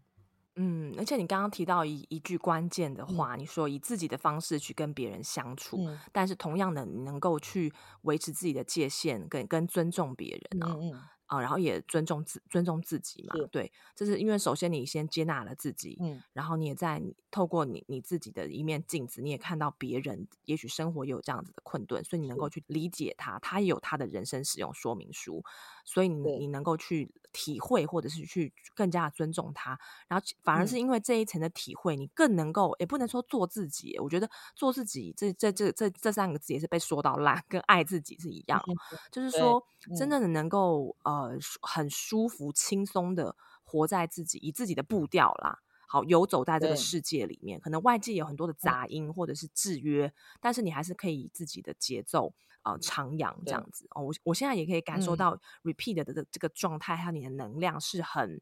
[0.56, 11.08] 嗯，而且你刚刚提到一一句关键的话，嗯、你说以自己的方式去跟别人相处，嗯、但是同样的，你能够去维持自己的界限，跟跟尊重别人啊。
[11.26, 25.42] 啊，然后也尊重自尊重自己嘛，对，这是因为首先你先接纳了自己，嗯，然后你也在透过你你自己的一面镜子，你也看到别人也许生活也有这样子的困顿，所以你能够去理解他，他也有他的人生使用说明书，
[25.84, 38.76] 所以你你能够去体会或者是去更加尊重他，然后反而是因为这一层的体会，嗯、你更能够也不能说做自己，我觉得做自己这这这这这三个字也是被说到烂，跟爱自己是一样，嗯、
[39.10, 39.64] 就是说
[39.96, 41.22] 真正的能够呃。
[41.22, 47.60] 呃，很舒服、轻松的活在自己，以自己的步调啦，好游走在这个世界里面。
[47.60, 52.34] 可能外界有很多的杂音或者是制约，嗯、但是你还是可以以自己的节奏
[52.64, 53.86] 呃徜徉这样子。
[53.90, 58.40] 哦，我我现在也可以感受到 repeat 的这这个状态，还有你的能量是很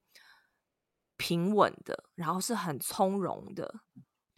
[1.17, 3.81] 平稳的，然后是很从容的。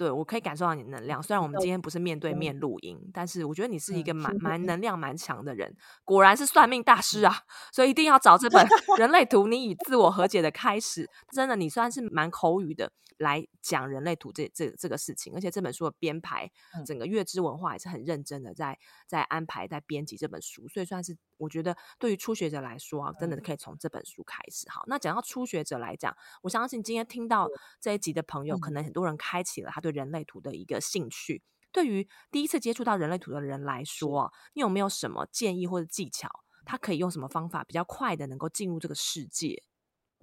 [0.02, 1.22] 对，我可以感受到你能量。
[1.22, 5.72] 虽然我们今天不是面对面录音，嗯、但是我觉得你是一个蛮蛮能量蛮强的人。
[6.02, 7.32] 果然是算命大师啊！
[7.72, 8.66] 所以一定要找这本
[8.98, 11.04] 《人类图：你与自我和解的开始》。
[11.32, 15.32] 真的，你算是蛮口语的来讲人类图这这这个事情。
[15.36, 16.50] 而且这本书的编排，
[16.84, 20.66] 整个月之文化也是很认真的在在安排在编辑这本书。
[20.66, 24.70] 所以算是我觉得对于初学者来说啊，真的可以从这本书开始。
[24.70, 27.48] 好，那讲到初学者来讲，我相信今天听到
[27.80, 36.28] 这一集的朋友，可能很多人开启了他对人类图的一个兴趣，对于第一次接触到人类图的人来说，你有没有什么建议或者技巧？
[36.64, 39.64] 他可以用什么方法比较快的能够进入这个世界？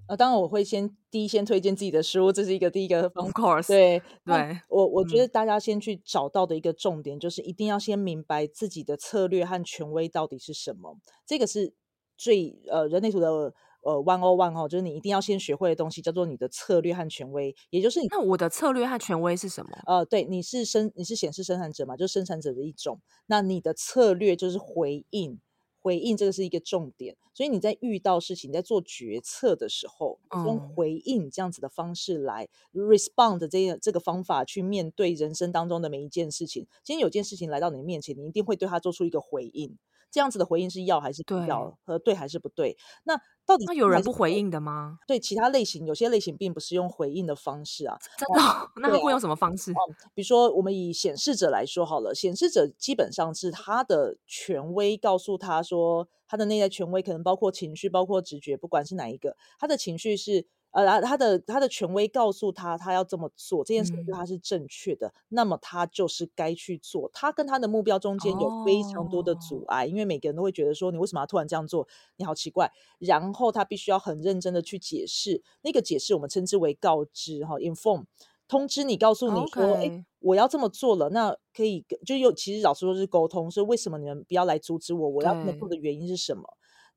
[0.07, 3.31] 呃，当然我会先第一先推荐自己的书，这是一个第一个方法。
[3.31, 11.73] Of course，对对，我我觉得大家先去找到的一个重点，就是一定要先明白自己的策略和权威到底是什么，这个是
[12.17, 13.53] 最呃人类图的。
[13.81, 18.07] 呃，one o one 哦，就是你一定要先学会的东西，叫做你的策略和权威，也就是你。
[18.12, 19.71] 那我的策略和权威是什么？
[19.88, 22.99] 呃，对，你是生，你是显示生产者嘛，就是生产者的一种。
[23.27, 25.39] 那你的策略就是回应，
[25.81, 36.67] 回应这个是一个重点，所以你在遇到事情，在做决策的时候，用回应这样子的方式来 respond 这个这个方法去面对人生当中的每一件事情。
[36.83, 39.77] 今天有件事情来到你面前，你一定会对他做出一个回应。
[40.12, 41.78] 这样子的回应是要还是不要？
[41.86, 42.76] 和对，对还是不对？
[43.04, 45.00] 那到底是那有人不回应的吗？
[45.08, 47.98] 对，其他类型，有些类型并不是用回应的方式啊。
[48.17, 48.72] 真的？
[48.76, 49.72] 那会用什么方式？
[49.72, 49.80] 啊，
[50.13, 60.48] 比如说，我们以显示者来说好了，显示者基本上是他的权威告诉他说，他的内在权威可能包括情绪，包括直觉，不管是哪一个，他的情绪是。
[60.71, 67.10] 呃，然后他的他的权威告诉他，他要这么做，这件事情对他是正确的，嗯，那么他就是该去做。
[67.13, 71.88] 他跟他的目标中间有非常多的阻碍，哦，因为每个人都会觉得说，你为什么要突然这样做？
[72.17, 72.71] 你好奇怪。
[72.99, 78.03] 然后他必须要很认真的去解释，那个解释我们称之为告知哈，inform，
[78.47, 85.10] 通知你，告诉你说，哎我要这么做了，那可以就又其实老师说是沟通，是为什么你们不要来阻止我？
[85.10, 86.43] 我要这么做的原因是什么？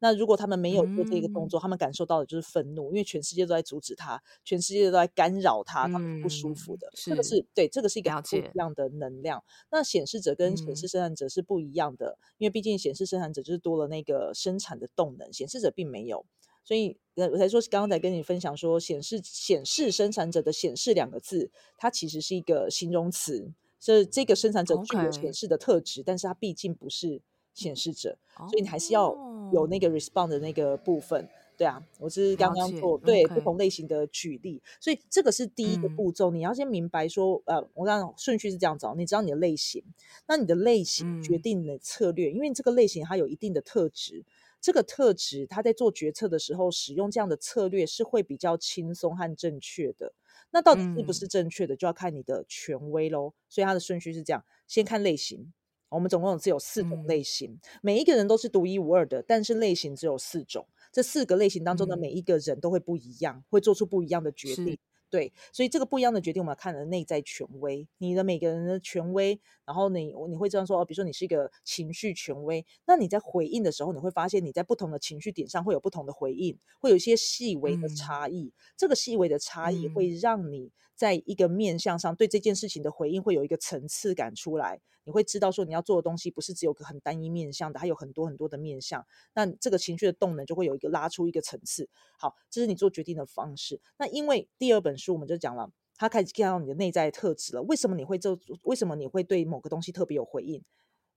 [0.02, 6.90] 那如果他们没有做这个动作，嗯，他们感受到的就是愤怒，因为全世界都在阻止他，全世界都在干扰他，他们不舒服的。
[6.92, 9.40] 这个是对，这个是一个不一样的能量。
[9.70, 16.26] 那显示者跟显示生产者是不一样的，嗯，因为毕竟显示生产者就是多了那个生产的动能，显示者并没有。
[16.64, 27.22] 所以我才说刚刚才跟你分享说，显示显示生产者的显示两个字，它其实是一个形容词，是这个生产者具有显示的特质.但是它毕竟不是。
[27.54, 28.16] 显示者，
[28.48, 29.14] 所以你还是要
[29.52, 39.82] 有那个 respond 的那个部分，对啊，我是刚刚做对不同类型的举例，所以这个是第一个步骤，你要先明白说，呃，我刚刚顺序是这样子，你知道你的类型，
[40.26, 44.24] 那你的类型决定你的策略，因为这个类型它有一定的特质，
[44.60, 50.14] 这个特质它在做决策的时候使用这样的策略是会比较轻松和正确的，
[50.50, 55.52] 那到底是不是正确的，就要看你的权威喽，所以它的顺序是这样，先看类型。
[55.94, 60.66] 我们总共只有四种类型，嗯，每一个人都是独一无二的，但是类型只有四种。
[60.90, 64.78] 这四个类型当中的每一个人都会不一样，嗯，会做出不一样的决定。
[65.08, 78.44] 对，所以这个不一样的决定，我们要看的内在权威，你的每个人的权威，然后你你会这样说哦，比如说你是一个情绪权威，那你在回应的时候，你会发现你在不同的情绪点上会有不同的回应，会有一些细微的差异。
[78.44, 80.70] 嗯，这个细微的差异会让你
[81.02, 84.80] 在一个面向上对这件事情的回应会有一个层次感出来。
[85.02, 89.04] 你会知道说你要做的东西不是只有个很单一面向的，还有很多很多的面向。
[89.34, 91.90] 那这个情绪的动能就会有一个拉出一个层次。
[92.16, 93.80] 好，这是你做决定的方式。
[93.98, 97.62] 那因为第二本书我们就讲了，他开始看到你的内在的特质了。
[97.62, 98.38] 为什么你会做？
[98.62, 100.62] 为什么你会对某个东西特别有回应？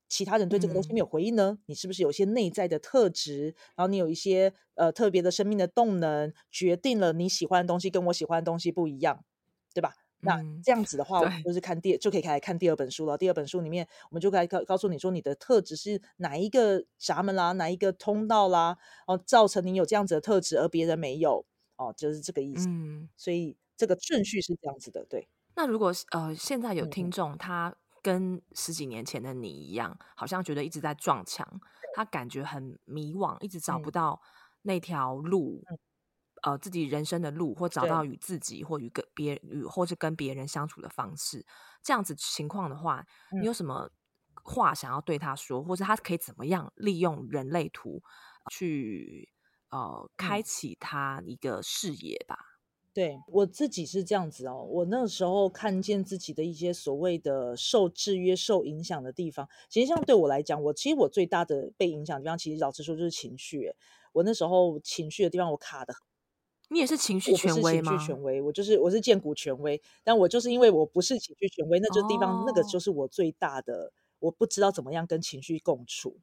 [0.10, 1.58] 其他人对这个东西没有回应呢？
[1.60, 3.56] 嗯、你是不是有一些内在的特质？
[3.76, 9.24] 然后你有一些呃特别的生命的动能，决定了你喜欢的东西跟我喜欢的东西不一样，
[9.76, 9.94] 对吧？
[10.22, 13.16] 那这样子的话，我们就是看第就可以开始看第二本书了。
[13.16, 22.68] 第二本书里面，我们就可以告告诉你说，你的特质是哪一个闸门啦，哪一个通道啦，哦，造成你有这样子的特质，而别人没有，哦，就是这个意思。
[22.70, 25.28] 嗯，所以这个顺序是这样子的，对。
[25.56, 31.48] 那如果呃，现在有听众，他跟十几年前的你一样，好像觉得一直在撞墙，
[31.94, 34.20] 他感觉很迷惘，一直找不到
[34.64, 35.62] 那条路。
[35.70, 35.78] 嗯
[36.46, 41.44] 呃，自己人生的路，或找到与自己，或与跟别与，或是跟别人相处的方式，
[41.82, 43.90] 这样子情况的话，嗯，你有什么
[44.44, 48.04] 话想要对他说，或者他可以怎么样利用人类图
[48.52, 49.34] 去
[49.72, 52.38] 呃开启他一个视野吧？
[52.94, 63.74] 对，我自己是这样子哦，我那个时候看见自己的一些所谓的受制约、受影响的地方，其实像对我来讲，我其实我最大的被影响的地方，其实老实说就是情绪。
[64.14, 65.94] 我那时候情绪的地方，我卡的。
[66.70, 67.92] 你也是情绪权威吗？
[67.92, 76.20] 我不是情绪权威，我就是我是荐骨权威，但我就是因为我不是情绪权威，那就地方、哦、那个就是我最大的，我不知道怎么样跟情绪共处。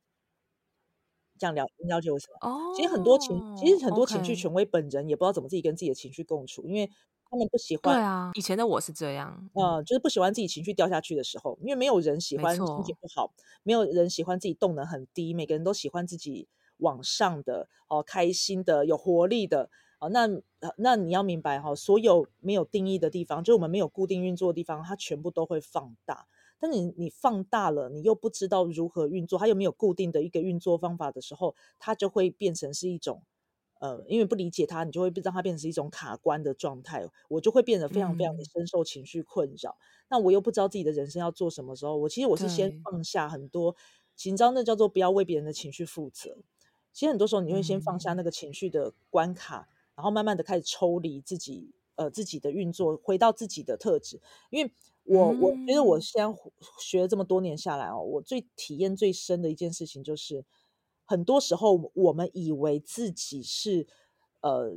[1.39, 2.49] 这样了了解为什么？
[2.49, 6.87] 哦，其实很多情，其实很多情绪权威本人也不知道怎么自己跟自己的情绪共处，因为
[7.31, 7.95] 他们不喜欢。
[7.95, 19.71] 对啊，以前的我是这样，嗯、呃，就是不喜欢自己情绪掉下去的时候，因为没有人喜欢心情不好，没有人喜欢自己动能很低，每个人都喜欢自己往上的哦，开心的，有活力的。
[20.03, 20.29] 好，那
[20.79, 26.27] 那你要明白哈，所有没有定义的地方，就我们没有固定运作的地方，它全部都会放大。
[26.59, 33.23] 但你你放大了，你又不知道如何运作，它又没有固定的一个运作方法的时候，它就会变成是一种
[33.81, 37.09] 呃，因为不理解它，你就会让它变成是一种卡关的状态。
[37.29, 39.77] 我就会变得非常非常的深受情绪困扰。
[39.79, 40.03] 嗯。
[40.11, 43.77] 那我又不知道自己的人生要做什么时候，我其实我是先放下很多
[44.17, 46.39] 紧张，那叫做不要为别人的情绪负责。
[46.93, 49.69] 其实很多时候你会先放下那个情绪的关卡。
[49.69, 54.21] 嗯然后慢慢的开始抽离自己，呃，自己的运作，回到自己的特质。
[54.51, 54.73] 因为
[55.05, 56.37] 我，我觉得我现在
[56.81, 60.45] 学了这么多年下来哦，我最体验最深的一件事情就是，
[61.05, 63.87] 很多时候我们以为自己是。
[64.43, 64.71] 呃，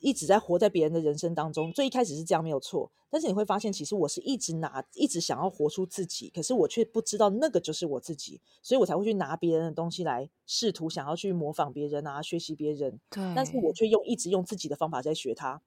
[0.00, 15.62] 一直在活在别人的人生当中，最一开始是这样没有错，但是你会发现，其实我是一直拿，一直想要活出自己，可是我却不知道那个就是我自己，所以我才会去拿别人的东西来试图想要去模仿别人啊，学习别人，对，但是我却用一直用自己的方法在学他。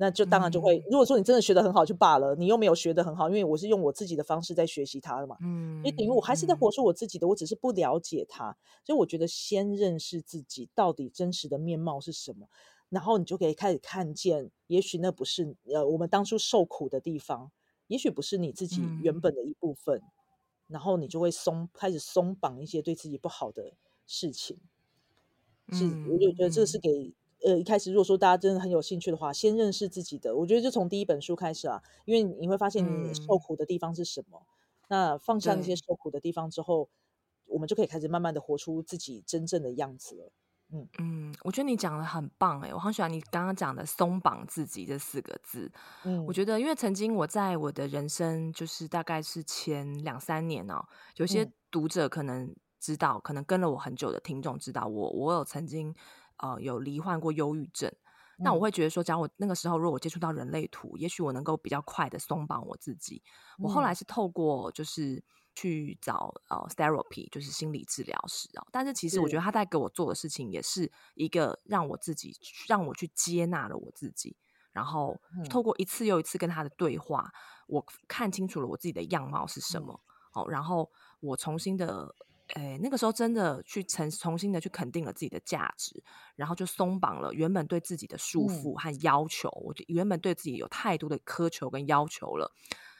[0.00, 12.48] 那就当然就会，嗯、如果说你真的学得很好就罢了，你又没有学得很好，因为我是用我自己的方式在学习它的嘛，嗯，所以等于我还是在活出我自己的，嗯、我只是不了解它，所以我觉得先认识自己到底真实的面貌是什么，
[12.90, 17.50] 然后你就可以开始看见，也许那不是呃我们当初受苦的地方，
[17.88, 20.02] 也许不是你自己原本的一部分，嗯、
[20.68, 23.72] 然后你就会松开始松绑一些对自己不好的
[24.06, 24.58] 事情，
[25.72, 27.12] 是，我就觉得这是给。
[27.44, 36.88] 呃，一开始如果说大家真的很有兴趣的话，先认识自己的，我觉得就从第一本书开始啊，因为你会发现你受苦的地方是什么，嗯、那放下那些受苦的地方之后，
[37.46, 40.32] 我们就可以开始慢慢的活出自己真正的样子了。
[40.70, 45.70] 嗯嗯，我觉得你讲的很棒哎，我很喜欢你刚刚讲的“松绑自己”这四个字。
[46.04, 50.84] 嗯，我觉得因为曾经我在我的人生，就是大概是前两三年哦，
[51.16, 55.94] 有些读者可能知道，嗯、可能跟了我很久的听众知道我，我有曾经。
[56.38, 57.92] 呃，有罹患过忧郁症，
[58.38, 63.22] 那我会觉得说，假如我那个时候如果我接触到人类图，也许我能够比较快的松绑我自己。
[63.58, 65.22] 我后来是透过就是
[65.54, 68.64] 去找呃 therapy，就是心理治疗师啊。
[68.70, 72.32] 但是其实我觉得他在给我做的事情，也是一个让我自己
[72.68, 74.36] 让我去接纳了我自己，
[74.70, 75.20] 然后
[75.50, 77.32] 透过一次又一次跟他的对话，
[77.66, 80.00] 我看清楚了我自己的样貌是什么。
[80.34, 82.14] 哦，然后我重新的。
[82.54, 86.02] 哎，那个时候真的去重重新的去肯定了自己的价值，
[86.34, 89.48] 然后就松绑了原本对自己的束缚和要求。
[89.50, 92.50] 嗯、我就原本对自己有太多的苛求跟要求了。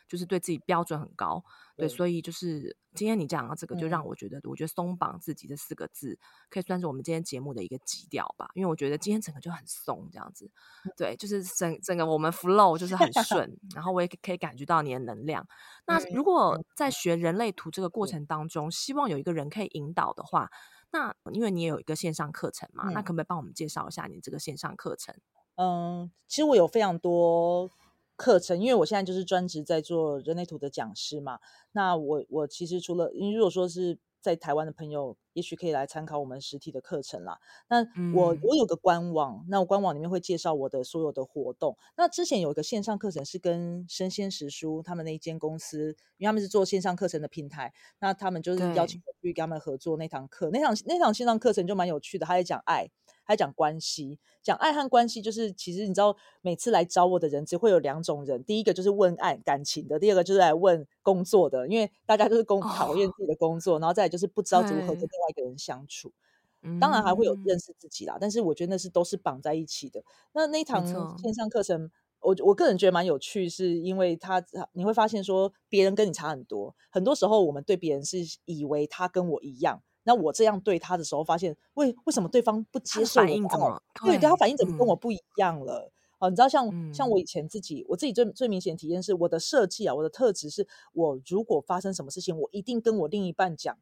[0.09, 1.44] 就是对自己标准很高，
[1.76, 8.50] 对，对，所以就是今天你讲到这个，就让我觉得，嗯、我觉得“松绑自己”这四个字可以算是我们今天节目的一个基调吧。
[8.54, 10.50] 因为我觉得今天整个就很松，这样子，
[10.96, 15.46] 对，就是整整个我们 flow 就是很顺，然后我也可以感觉到你的能量。
[15.86, 20.50] 那如果在学人类图这个过程当中，希望有一个人可以引导的话，
[20.90, 25.14] 那因为你也有一个线上课程嘛，嗯、那可不可以帮我们介绍一下你这个线上课程？
[25.56, 27.70] 嗯，其实我有非常多。
[28.18, 31.38] 课程，因为我现在就是专职在做人类图的讲师嘛。
[31.70, 37.38] 那我我其实除了，因为如果说是在台湾的朋友，也许可以来参考我们实体的课程啦。
[37.68, 37.82] 那
[38.14, 41.76] 我我有个官网，那我官网里面会介绍我的所有的活动。
[41.96, 50.50] 那之前有一个线上课程是跟生鲜食书他们那一间公司，因为他们是做线上课程的平台，那他们就是邀请我去跟他们合作那堂课。
[50.50, 52.90] 那堂那堂线上课程就蛮有趣的，他在讲爱。
[53.24, 66.12] 还讲关系，讲爱和关系，就是其实你知道，每次来找我的人只会有两种人，第一个就是问爱感情的，第二个就是来问工作的，因为大家都是工讨厌自己的工作，哦、然后再来就是不知道如何跟另外一个人相处。
[66.60, 70.02] 对当然还会有认识自己啦，嗯、但是我觉得那是都是绑在一起的。
[70.32, 70.84] 那那一堂
[71.16, 79.80] 线上课程，我我个人觉得蛮有趣，是因为他你会发现说别人跟你差很多，很多时候我们对别人是以为他跟我一样。
[80.02, 83.26] 那我这样对他的时候，发现为为什么对方不接受我？
[83.26, 83.80] 反应怎么？
[84.02, 85.92] 对，对，他反应怎么跟我不一样了？
[86.18, 93.78] 哦、嗯啊，你知道像，像、嗯、像我以前自己，我自己最最明显体验是，我的设计啊，我的特质是，我如果发生什么事情，我一定跟我另一半讲。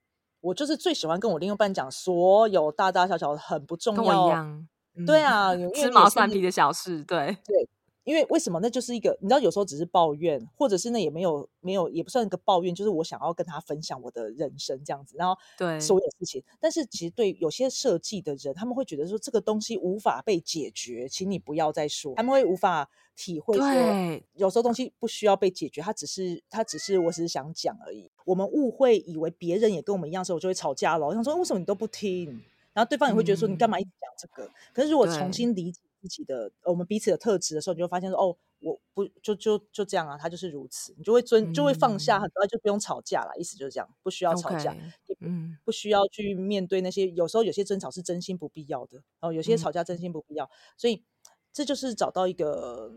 [0.47, 4.47] 我就是最喜欢跟我另一半讲所有大大小小很不重要，
[5.05, 7.69] 对啊，芝麻蒜皮的小事，对对。
[8.07, 8.61] 因为为什么？
[8.61, 16.41] 那就是一个你知道，有时候只是抱怨，或者是那也没有没有，也不算一个抱怨，就是我想要跟他分享我的人生这样子，然后对所有事情。
[16.61, 22.15] 但是其实对有些设计的人，他们会觉得说这个东西无法被解决，请你不要再说。
[22.15, 28.09] 他们会无法体会说，对有时候东西不需要被解决，他只是他只是我只是想讲而已。
[28.25, 31.05] 我们误会以为别人也跟我们一样的时候，我就会吵架了。
[31.05, 32.41] 我想说为什么你都不听？
[32.73, 34.47] 然后对方也会觉得说你干嘛一直讲这个？
[34.47, 35.81] 嗯、可是如果重新理解。
[36.01, 44.77] 自己的我们彼此的特质的时候，你就发现说哦，我不就就就这样啊，他就是如此，你就会尊就会放下很多，就不用吵架了，意思就是这样，不需要吵架，
[45.21, 51.05] 嗯，不需要去面对那些有时候有些争吵是真心不必要的，然后有些吵架真心不必要，所以
[51.53, 52.93] 这就是找到一个，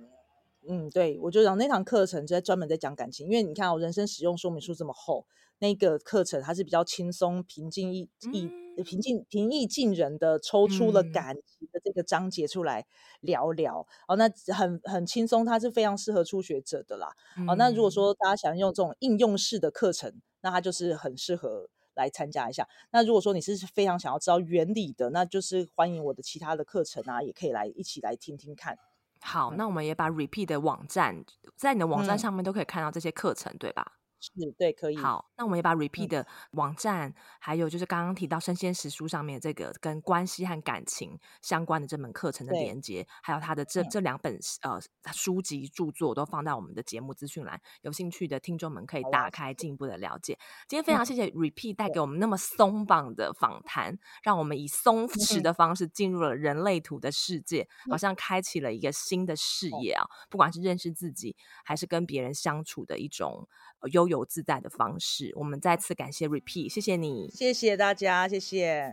[0.67, 5.25] 嗯，对，我就讲那堂课程就在专门在讲感情，因为你看我人生使用说明书这么厚，
[5.59, 8.49] 那个课程还是比较轻松平静一一。
[8.83, 12.85] 平静平易近人的抽出了感情的这个章节出来
[13.21, 17.11] 聊聊，嗯、哦，那很很轻松，它是非常适合初学者的啦。
[17.37, 22.67] 嗯、哦，那如果说大家想用这种应用式的课程，那它就是很适合来参加一下。
[22.91, 28.77] 那如果说你是非常想要知道原理的，那就是欢迎我的其他的课程啊，也可以来一起来听听看。
[29.21, 31.25] 好，嗯、那我们也把 Repeat 的网站
[31.57, 33.98] 在你的网站上面都可以看到这些课程，对吧？
[34.19, 34.97] 是，对，可以。
[34.97, 44.77] 好，那我们也把 Repeat 的网站，嗯、还有就是刚刚提到生鲜食书上面这个跟关系和感情相关的这门课程的连接，还有他的这这两本呃
[45.13, 50.37] 书籍著作都放到我们的节目资讯栏，有兴趣的听众们可以打开进一步的了解。
[50.67, 60.05] 今天非常谢谢 Repeat 带给我们那么松绑的访谈，让我们以松弛的方式进入了人类图的世界，好像开启了一个新的视野啊！
[60.29, 63.47] 不管是认识自己，还是跟别人相处的一种
[63.93, 64.08] 优。
[64.09, 68.91] 有自在的方式，我们再次感谢 Repeat，谢谢你，谢谢大家，谢谢，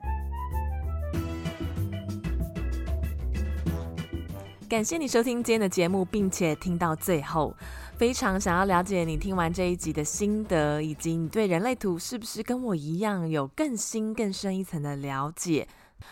[4.68, 7.56] 感谢你收听今天的节目，并且听到最后，
[7.96, 15.66] 非常想要了解你听完这一集的心得，以及你对人类图是不是跟我一样有更新更深一层的了解。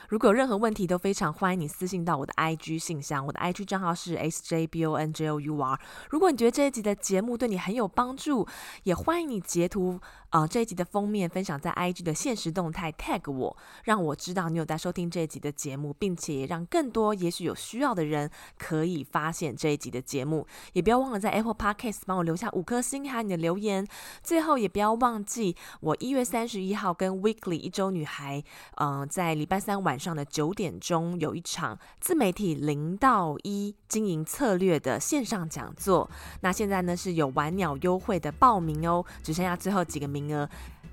[0.09, 5.78] 如果有任何问题，都非常欢迎你私信到我的 IG 信箱，我的 IG 账号是 sjbonjour。
[6.11, 8.47] 如果你觉得这一集的节目对你很有帮助，
[8.85, 10.01] 也欢迎你截图。
[10.35, 18.28] 呃，这一集的封面分享在 IG 的限时动态，tag 我，让我知道你有在收听这一集的节目，并且让更多也许有需要的人
[18.59, 20.45] 可以发现这一集的节目。
[20.72, 23.87] 也不要忘了在 Apple Podcast 帮我留下五颗星还有你的留言。
[24.24, 28.43] 最后也不要忘记，我一月三十一号跟 Weekly 一周女孩，
[28.78, 36.11] 嗯、在礼拜三晚上的九点钟有一场自媒体零到一经营策略的线上讲座。
[36.41, 40.24] 那现在呢是有玩鸟优惠的报名哦，只剩下最后几个名。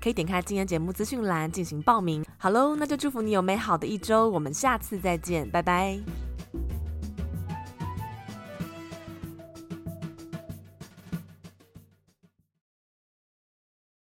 [0.00, 2.24] 可以点开今天节目资讯栏进行报名。
[2.36, 6.00] 好喽，那就祝福你有美好的一周，我们下次再见，拜拜。